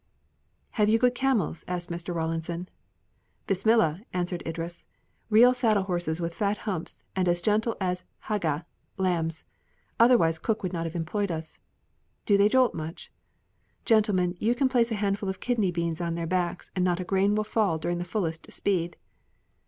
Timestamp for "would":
10.63-10.73